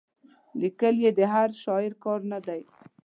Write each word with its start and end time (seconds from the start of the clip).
لیکل 0.61 0.95
یې 1.03 1.11
د 1.17 1.19
هر 1.33 1.49
شاعر 1.63 1.93
کار 2.03 2.19
نه 2.31 2.39
دی. 2.47 2.61